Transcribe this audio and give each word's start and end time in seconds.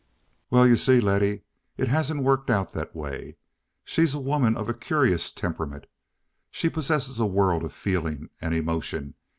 "Well, 0.49 0.65
you 0.65 0.77
see, 0.77 0.99
Letty, 0.99 1.43
it 1.77 1.87
hasn't 1.87 2.23
worked 2.23 2.49
out 2.49 2.71
that 2.71 2.95
way. 2.95 3.37
She's 3.83 4.15
a 4.15 4.19
woman 4.19 4.57
of 4.57 4.67
a 4.67 4.73
curious 4.73 5.31
temperament. 5.31 5.85
She 6.49 6.71
possesses 6.71 7.19
a 7.19 7.27
world 7.27 7.63
of 7.63 7.71
feeling 7.71 8.31
and 8.41 8.55
emotion. 8.55 9.13